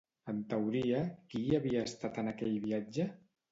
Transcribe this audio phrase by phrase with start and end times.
[0.31, 1.01] En teoria,
[1.35, 3.11] qui hi havia estat en aquell viatge?